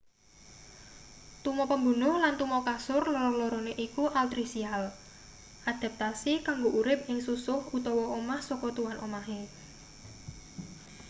tuma 1.43 1.63
pembunuh 1.71 2.15
lan 2.23 2.33
tuma 2.41 2.59
kasur 2.69 3.03
loro-lorone 3.13 3.73
iku 3.87 4.03
altricial 4.21 4.83
adaptasi 5.71 6.33
kanggo 6.47 6.69
urip 6.79 6.99
ing 7.11 7.19
susuh 7.27 7.61
utawa 7.77 8.03
omah 8.19 8.41
saka 8.49 8.67
tuan 8.77 8.97
omahe 9.05 9.41